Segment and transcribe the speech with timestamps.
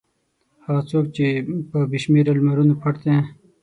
[0.65, 1.25] هغه څوک چې
[1.69, 3.17] په بې شمېره لمرونو پټ دی.